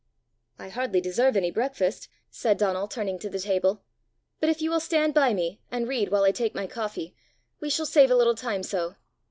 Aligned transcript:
"I 0.57 0.69
hardly 0.69 0.99
deserve 0.99 1.37
any 1.37 1.51
breakfast!" 1.51 2.09
said 2.31 2.57
Donal, 2.57 2.87
turning 2.87 3.19
to 3.19 3.29
the 3.29 3.37
table; 3.37 3.83
"but 4.39 4.49
if 4.49 4.59
you 4.59 4.71
will 4.71 4.79
stand 4.79 5.13
by 5.13 5.31
me, 5.31 5.61
and 5.69 5.87
read 5.87 6.09
while 6.09 6.23
I 6.23 6.31
take 6.31 6.55
my 6.55 6.65
coffee, 6.65 7.15
we 7.59 7.69
shall 7.69 7.85
save 7.85 8.09
a 8.09 8.15
little 8.15 8.33
time 8.33 8.63
so." 8.63 8.95